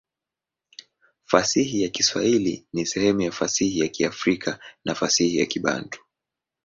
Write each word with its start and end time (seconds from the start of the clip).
Fasihi 1.25 1.81
ya 1.81 1.89
Kiswahili 1.89 2.67
ni 2.73 2.85
sehemu 2.85 3.21
ya 3.21 3.31
fasihi 3.31 3.79
ya 3.79 3.87
Kiafrika 3.87 4.59
na 4.85 4.95
fasihi 4.95 5.37
ya 5.39 5.45
Kibantu. 5.45 6.01